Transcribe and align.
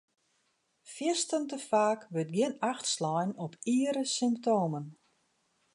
Fierstente 0.93 1.59
faak 1.69 2.01
wurdt 2.13 2.33
gjin 2.37 2.55
acht 2.71 2.85
slein 2.95 3.31
op 3.45 3.53
iere 3.75 4.03
symptomen. 4.17 4.85